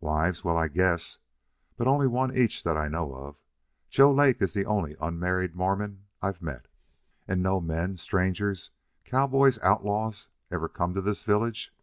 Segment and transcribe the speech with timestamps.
[0.00, 0.42] "Wives!
[0.42, 1.18] Well, I guess.
[1.76, 3.36] But only one each that I know of.
[3.90, 6.68] Joe Lake is the only unmarried Mormon I've met."
[7.28, 8.70] "And no men strangers,
[9.04, 11.74] cowboys, outlaws ever come to this village?"